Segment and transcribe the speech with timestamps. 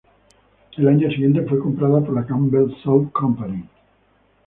[0.77, 3.69] El año siguiente fue comprada por la Campbell Soup Company.